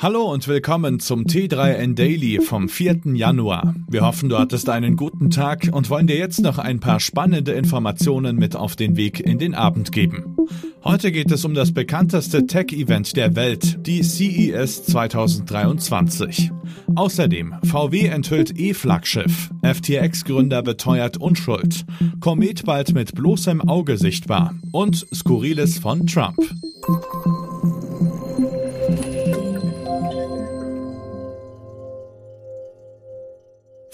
Hallo 0.00 0.32
und 0.32 0.46
willkommen 0.46 1.00
zum 1.00 1.24
T3N 1.24 1.96
Daily 1.96 2.40
vom 2.40 2.68
4. 2.68 3.00
Januar. 3.14 3.74
Wir 3.88 4.02
hoffen, 4.02 4.28
du 4.28 4.38
hattest 4.38 4.68
einen 4.68 4.94
guten 4.94 5.30
Tag 5.30 5.70
und 5.72 5.90
wollen 5.90 6.06
dir 6.06 6.16
jetzt 6.16 6.40
noch 6.40 6.58
ein 6.58 6.78
paar 6.78 7.00
spannende 7.00 7.50
Informationen 7.50 8.36
mit 8.36 8.54
auf 8.54 8.76
den 8.76 8.96
Weg 8.96 9.18
in 9.18 9.40
den 9.40 9.56
Abend 9.56 9.90
geben. 9.90 10.36
Heute 10.84 11.10
geht 11.10 11.32
es 11.32 11.44
um 11.44 11.52
das 11.52 11.72
bekannteste 11.74 12.46
Tech-Event 12.46 13.16
der 13.16 13.34
Welt, 13.34 13.84
die 13.88 14.04
CES 14.04 14.84
2023. 14.84 16.52
Außerdem 16.94 17.56
VW 17.64 18.06
enthüllt 18.06 18.56
E-Flaggschiff, 18.56 19.50
FTX-Gründer 19.64 20.62
beteuert 20.62 21.16
Unschuld, 21.16 21.84
Komet 22.20 22.64
bald 22.64 22.94
mit 22.94 23.16
bloßem 23.16 23.68
Auge 23.68 23.98
sichtbar 23.98 24.54
und 24.70 25.08
Skurriles 25.12 25.80
von 25.80 26.06
Trump. 26.06 26.38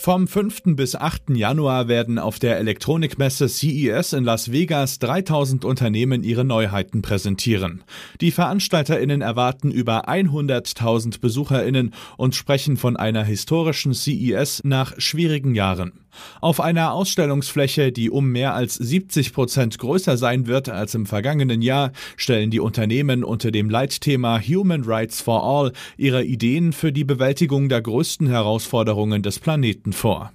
Vom 0.05 0.29
5. 0.29 0.77
bis 0.77 0.97
8. 0.97 1.31
Januar 1.31 1.89
werden 1.89 2.19
auf 2.19 2.39
der 2.39 2.59
Elektronikmesse 2.59 3.49
CES 3.49 4.13
in 4.13 4.23
Las 4.23 4.53
Vegas 4.53 4.99
3000 4.99 5.65
Unternehmen 5.65 6.23
ihre 6.25 6.45
Neuheiten 6.45 7.01
präsentieren. 7.01 7.83
Die 8.21 8.31
Veranstalterinnen 8.31 9.23
erwarten 9.23 9.71
über 9.71 10.07
100.000 10.07 11.21
Besucherinnen 11.23 11.95
und 12.19 12.35
sprechen 12.35 12.77
von 12.77 12.99
einer 12.99 13.25
historischen 13.25 13.95
CES 13.95 14.61
nach 14.63 14.93
schwierigen 14.99 15.55
Jahren. 15.55 16.05
Auf 16.41 16.61
einer 16.61 16.93
Ausstellungsfläche, 16.93 17.93
die 17.93 18.11
um 18.11 18.31
mehr 18.31 18.55
als 18.55 18.75
70 18.75 19.33
Prozent 19.33 19.79
größer 19.79 20.17
sein 20.17 20.47
wird 20.47 20.69
als 20.69 20.95
im 20.95 21.07
vergangenen 21.07 21.63
Jahr, 21.63 21.93
stellen 22.17 22.51
die 22.51 22.61
Unternehmen 22.61 23.25
unter 23.25 23.51
dem 23.51 23.71
Leitthema 23.71 24.41
Human 24.41 24.85
Rights 24.85 25.21
for 25.21 25.43
All 25.43 25.73
ihre 25.97 26.25
Ideen 26.25 26.73
für 26.73 26.93
die 26.93 27.05
Bewältigung 27.05 27.69
der 27.69 27.83
größten 27.83 28.29
Herausforderungen 28.29 29.23
des 29.23 29.39
Planeten 29.39 29.93
vor. 29.95 30.33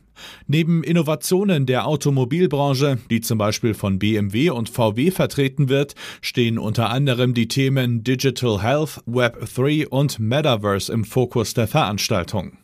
Neben 0.48 0.84
Innovationen 0.84 1.66
der 1.66 1.88
Automobilbranche, 1.88 3.00
die 3.10 3.22
zum 3.22 3.38
Beispiel 3.38 3.74
von 3.74 4.00
BMW 4.00 4.50
und 4.50 4.70
VW 4.70 5.12
vertreten 5.12 5.70
wird, 5.70 5.96
stehen 6.22 6.58
unter 6.58 6.90
anderem 6.90 7.34
die 7.34 7.48
Themen 7.48 8.04
Digital 8.04 8.62
Health, 8.62 9.02
Web 9.06 9.40
3 9.54 9.88
und 9.88 10.20
Metaverse 10.20 10.92
im 10.92 11.06
Fokus 11.06 11.54
der 11.54 11.68
Veranstaltung. 11.68 12.58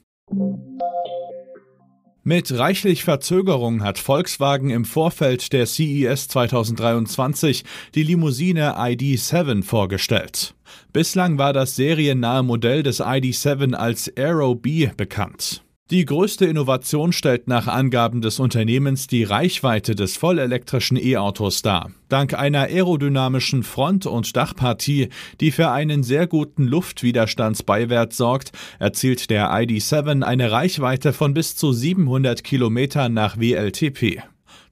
Mit 2.27 2.57
reichlich 2.57 3.03
Verzögerung 3.03 3.83
hat 3.83 3.99
Volkswagen 3.99 4.71
im 4.71 4.83
Vorfeld 4.83 5.53
der 5.53 5.67
CES 5.67 6.27
2023 6.29 7.63
die 7.93 8.01
Limousine 8.01 8.79
ID7 8.79 9.61
vorgestellt. 9.61 10.55
Bislang 10.91 11.37
war 11.37 11.53
das 11.53 11.75
seriennahe 11.75 12.41
Modell 12.41 12.81
des 12.81 12.99
ID7 12.99 13.75
als 13.75 14.11
Aero 14.17 14.55
B 14.55 14.89
bekannt. 14.97 15.64
Die 15.91 16.03
größte 16.03 16.47
Innovation 16.47 17.13
stellt 17.13 17.47
nach 17.47 17.67
Angaben 17.67 18.19
des 18.21 18.39
Unternehmens 18.39 19.05
die 19.05 19.23
Reichweite 19.23 19.93
des 19.93 20.17
vollelektrischen 20.17 20.97
E-Autos 20.97 21.61
dar. 21.61 21.91
Dank 22.09 22.33
einer 22.33 22.61
aerodynamischen 22.61 23.61
Front- 23.61 24.07
und 24.07 24.35
Dachpartie, 24.35 25.09
die 25.41 25.51
für 25.51 25.69
einen 25.69 26.01
sehr 26.01 26.25
guten 26.25 26.63
Luftwiderstandsbeiwert 26.63 28.13
sorgt, 28.13 28.51
erzielt 28.79 29.29
der 29.29 29.51
ID.7 29.51 30.23
eine 30.23 30.51
Reichweite 30.51 31.13
von 31.13 31.35
bis 31.35 31.55
zu 31.55 31.71
700 31.71 32.43
Kilometern 32.43 33.13
nach 33.13 33.37
WLTP. 33.37 34.23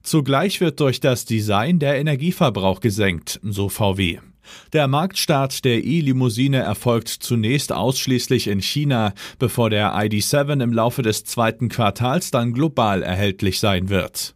Zugleich 0.02 0.60
wird 0.60 0.80
durch 0.80 0.98
das 0.98 1.26
Design 1.26 1.78
der 1.78 1.94
Energieverbrauch 1.94 2.80
gesenkt, 2.80 3.38
so 3.44 3.68
VW. 3.68 4.18
Der 4.72 4.88
Marktstart 4.88 5.64
der 5.64 5.84
E-Limousine 5.84 6.58
erfolgt 6.58 7.08
zunächst 7.08 7.72
ausschließlich 7.72 8.46
in 8.46 8.60
China, 8.60 9.12
bevor 9.38 9.70
der 9.70 9.92
ID.7 9.94 10.62
im 10.62 10.72
Laufe 10.72 11.02
des 11.02 11.24
zweiten 11.24 11.68
Quartals 11.68 12.30
dann 12.30 12.52
global 12.52 13.02
erhältlich 13.02 13.60
sein 13.60 13.88
wird. 13.88 14.34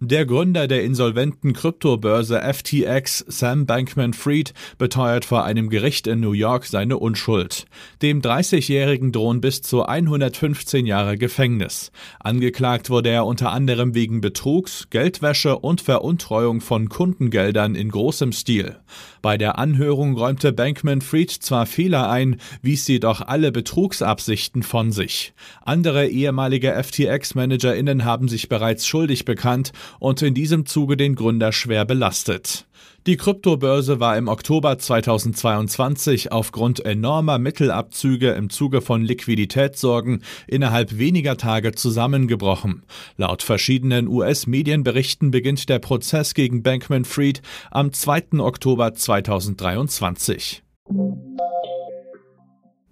Der 0.00 0.26
Gründer 0.26 0.68
der 0.68 0.84
insolventen 0.84 1.54
Kryptobörse 1.54 2.40
FTX, 2.40 3.24
Sam 3.26 3.66
Bankman-Fried, 3.66 4.54
beteuert 4.78 5.24
vor 5.24 5.42
einem 5.42 5.70
Gericht 5.70 6.06
in 6.06 6.20
New 6.20 6.34
York 6.34 6.66
seine 6.66 6.98
Unschuld. 6.98 7.64
Dem 8.00 8.22
30-Jährigen 8.22 9.10
drohen 9.10 9.40
bis 9.40 9.60
zu 9.60 9.82
115 9.86 10.86
Jahre 10.86 11.18
Gefängnis. 11.18 11.90
Angeklagt 12.20 12.90
wurde 12.90 13.08
er 13.08 13.26
unter 13.26 13.50
anderem 13.50 13.96
wegen 13.96 14.20
Betrugs, 14.20 14.86
Geldwäsche 14.90 15.58
und 15.58 15.80
Veruntreuung 15.80 16.60
von 16.60 16.88
Kundengeldern 16.88 17.74
in 17.74 17.90
großem 17.90 18.30
Stil. 18.30 18.76
Bei 19.20 19.36
der 19.36 19.58
Anhörung 19.58 20.16
räumte 20.16 20.52
Bankman-Fried 20.52 21.30
zwar 21.32 21.66
Fehler 21.66 22.08
ein, 22.08 22.36
wies 22.62 22.86
jedoch 22.86 23.20
alle 23.20 23.50
Betrugsabsichten 23.50 24.62
von 24.62 24.92
sich. 24.92 25.32
Andere 25.62 26.06
ehemalige 26.06 26.72
FTX-ManagerInnen 26.80 28.04
haben 28.04 28.28
sich 28.28 28.48
bereits 28.48 28.86
schuldig 28.86 29.24
bekannt 29.24 29.72
und 29.98 30.22
in 30.22 30.34
diesem 30.34 30.66
Zuge 30.66 30.96
den 30.96 31.14
Gründer 31.14 31.52
schwer 31.52 31.84
belastet. 31.84 32.66
Die 33.06 33.16
Kryptobörse 33.16 34.00
war 34.00 34.18
im 34.18 34.28
Oktober 34.28 34.78
2022 34.78 36.30
aufgrund 36.30 36.84
enormer 36.84 37.38
Mittelabzüge 37.38 38.32
im 38.32 38.50
Zuge 38.50 38.82
von 38.82 39.02
Liquiditätssorgen 39.02 40.22
innerhalb 40.46 40.98
weniger 40.98 41.38
Tage 41.38 41.72
zusammengebrochen. 41.72 42.82
Laut 43.16 43.42
verschiedenen 43.42 44.08
US-Medienberichten 44.08 45.30
beginnt 45.30 45.68
der 45.70 45.78
Prozess 45.78 46.34
gegen 46.34 46.62
Bankman 46.62 47.06
Fried 47.06 47.40
am 47.70 47.92
2. 47.94 48.40
Oktober 48.40 48.92
2023. 48.92 50.62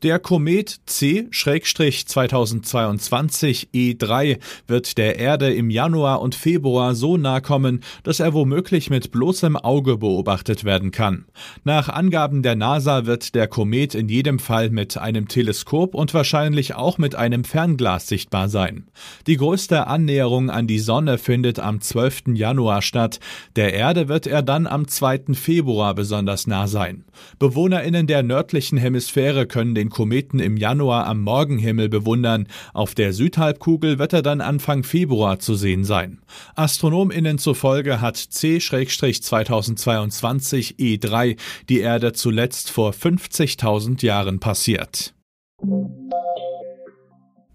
Der 0.02 0.18
Komet 0.18 0.80
C-2022 0.84 3.68
E3 3.72 4.38
wird 4.66 4.98
der 4.98 5.18
Erde 5.18 5.54
im 5.54 5.70
Januar 5.70 6.20
und 6.20 6.34
Februar 6.34 6.94
so 6.94 7.16
nahe 7.16 7.40
kommen, 7.40 7.82
dass 8.02 8.20
er 8.20 8.34
womöglich 8.34 8.90
mit 8.90 9.10
bloßem 9.10 9.56
Auge 9.56 9.96
beobachtet 9.96 10.64
werden 10.64 10.90
kann. 10.90 11.24
Nach 11.64 11.88
Angaben 11.88 12.42
der 12.42 12.56
NASA 12.56 13.06
wird 13.06 13.34
der 13.34 13.48
Komet 13.48 13.94
in 13.94 14.10
jedem 14.10 14.38
Fall 14.38 14.68
mit 14.68 14.98
einem 14.98 15.28
Teleskop 15.28 15.94
und 15.94 16.12
wahrscheinlich 16.12 16.74
auch 16.74 16.98
mit 16.98 17.14
einem 17.14 17.44
Fernglas 17.44 18.06
sichtbar 18.06 18.50
sein. 18.50 18.88
Die 19.26 19.38
größte 19.38 19.86
Annäherung 19.86 20.50
an 20.50 20.66
die 20.66 20.78
Sonne 20.78 21.16
findet 21.16 21.58
am 21.58 21.80
12. 21.80 22.34
Januar 22.34 22.82
statt. 22.82 23.18
Der 23.56 23.72
Erde 23.72 24.08
wird 24.08 24.26
er 24.26 24.42
dann 24.42 24.66
am 24.66 24.88
2. 24.88 25.32
Februar 25.32 25.94
besonders 25.94 26.46
nah 26.46 26.68
sein. 26.68 27.06
BewohnerInnen 27.38 28.06
der 28.06 28.22
nördlichen 28.22 28.76
Hemisphäre 28.76 29.46
können 29.46 29.74
den 29.74 29.85
den 29.86 29.90
Kometen 29.90 30.40
im 30.40 30.56
Januar 30.56 31.06
am 31.06 31.20
Morgenhimmel 31.20 31.88
bewundern. 31.88 32.48
Auf 32.74 32.96
der 32.96 33.12
Südhalbkugel 33.12 34.00
wird 34.00 34.12
er 34.12 34.22
dann 34.22 34.40
Anfang 34.40 34.82
Februar 34.82 35.38
zu 35.38 35.54
sehen 35.54 35.84
sein. 35.84 36.18
AstronomInnen 36.54 37.38
zufolge 37.38 38.00
hat 38.00 38.16
C-2022 38.16 40.78
E3 40.78 41.36
die 41.68 41.80
Erde 41.80 42.12
zuletzt 42.12 42.70
vor 42.70 42.92
50.000 42.92 44.04
Jahren 44.04 44.38
passiert. 44.40 45.14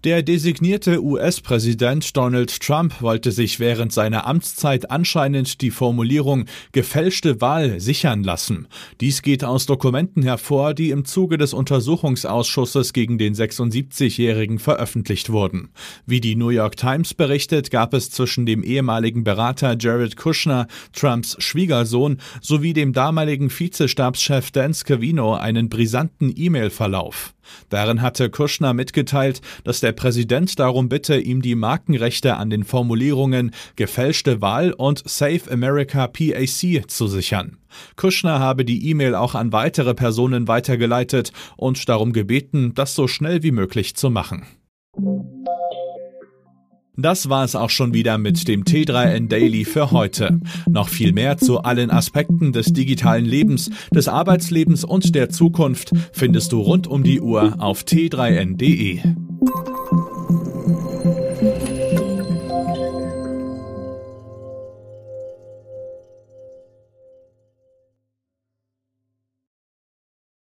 Der 0.04 0.24
designierte 0.24 1.00
US-Präsident 1.00 2.16
Donald 2.16 2.60
Trump 2.60 3.00
wollte 3.02 3.30
sich 3.30 3.60
während 3.60 3.92
seiner 3.92 4.26
Amtszeit 4.26 4.90
anscheinend 4.90 5.60
die 5.60 5.70
Formulierung 5.70 6.46
gefälschte 6.72 7.40
Wahl 7.40 7.78
sichern 7.78 8.24
lassen. 8.24 8.66
Dies 9.00 9.22
geht 9.22 9.44
aus 9.44 9.66
Dokumenten 9.66 10.24
hervor, 10.24 10.74
die 10.74 10.90
im 10.90 11.04
Zuge 11.04 11.38
des 11.38 11.54
Untersuchungsausschusses 11.54 12.92
gegen 12.92 13.16
den 13.16 13.36
76-Jährigen 13.36 14.58
veröffentlicht 14.58 15.30
wurden. 15.30 15.68
Wie 16.04 16.20
die 16.20 16.34
New 16.34 16.50
York 16.50 16.76
Times 16.76 17.14
berichtet, 17.14 17.70
gab 17.70 17.94
es 17.94 18.10
zwischen 18.10 18.44
dem 18.44 18.64
ehemaligen 18.64 19.22
Berater 19.22 19.76
Jared 19.78 20.16
Kushner, 20.16 20.66
Trumps 20.92 21.36
Schwiegersohn, 21.38 22.18
sowie 22.40 22.72
dem 22.72 22.92
damaligen 22.92 23.50
Vizestabschef 23.50 24.50
Dan 24.50 24.74
Scavino 24.74 25.36
einen 25.36 25.68
brisanten 25.68 26.34
E-Mail-Verlauf. 26.36 27.34
Darin 27.68 28.02
hatte 28.02 28.30
Kushner 28.30 28.74
mitgeteilt, 28.74 29.40
dass 29.64 29.80
der 29.92 30.00
Präsident 30.00 30.58
darum 30.58 30.88
bitte, 30.88 31.18
ihm 31.18 31.42
die 31.42 31.54
Markenrechte 31.54 32.38
an 32.38 32.48
den 32.48 32.64
Formulierungen 32.64 33.50
gefälschte 33.76 34.40
Wahl 34.40 34.72
und 34.72 35.02
Save 35.06 35.50
America 35.50 36.06
PAC 36.06 36.88
zu 36.88 37.08
sichern. 37.08 37.58
Kushner 37.96 38.38
habe 38.38 38.64
die 38.64 38.88
E-Mail 38.88 39.14
auch 39.14 39.34
an 39.34 39.52
weitere 39.52 39.92
Personen 39.92 40.48
weitergeleitet 40.48 41.32
und 41.58 41.90
darum 41.90 42.14
gebeten, 42.14 42.72
das 42.74 42.94
so 42.94 43.06
schnell 43.06 43.42
wie 43.42 43.52
möglich 43.52 43.94
zu 43.94 44.08
machen. 44.08 44.46
Das 46.96 47.28
war 47.28 47.44
es 47.44 47.54
auch 47.54 47.70
schon 47.70 47.92
wieder 47.92 48.16
mit 48.16 48.48
dem 48.48 48.64
T3N 48.64 49.28
Daily 49.28 49.64
für 49.64 49.90
heute. 49.90 50.40
Noch 50.68 50.88
viel 50.88 51.12
mehr 51.12 51.36
zu 51.36 51.60
allen 51.60 51.90
Aspekten 51.90 52.52
des 52.52 52.72
digitalen 52.72 53.24
Lebens, 53.24 53.70
des 53.94 54.08
Arbeitslebens 54.08 54.84
und 54.84 55.14
der 55.14 55.28
Zukunft 55.28 55.92
findest 56.12 56.52
du 56.52 56.60
rund 56.60 56.86
um 56.86 57.02
die 57.02 57.20
Uhr 57.20 57.56
auf 57.58 57.82
t3n.de. 57.82 59.00